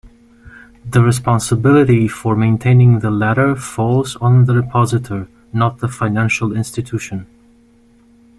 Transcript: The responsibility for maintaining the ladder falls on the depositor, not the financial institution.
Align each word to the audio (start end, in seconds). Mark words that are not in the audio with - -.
The 0.83 1.03
responsibility 1.03 2.07
for 2.07 2.35
maintaining 2.35 3.01
the 3.01 3.11
ladder 3.11 3.55
falls 3.55 4.15
on 4.15 4.45
the 4.45 4.53
depositor, 4.59 5.27
not 5.53 5.77
the 5.77 5.89
financial 5.89 6.55
institution. 6.57 7.27